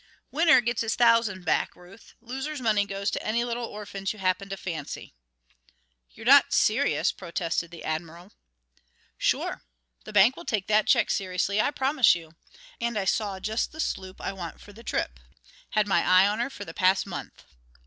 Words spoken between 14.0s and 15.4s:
I want for the trip...